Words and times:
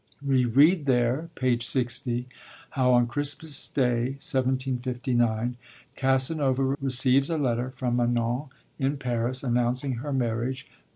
We 0.25 0.45
read 0.45 0.87
there 0.87 1.29
(page 1.35 1.63
60) 1.63 2.27
how 2.71 2.91
on 2.93 3.05
Christmas 3.05 3.69
Day, 3.69 4.17
1759, 4.17 5.57
Casanova 5.95 6.75
receives 6.81 7.29
a 7.29 7.37
letter 7.37 7.69
from 7.75 7.97
Manon 7.97 8.47
in 8.79 8.97
Paris, 8.97 9.43
announcing 9.43 9.97
her 9.97 10.11
marriage 10.11 10.63
with 10.65 10.71
'M. 10.75 10.87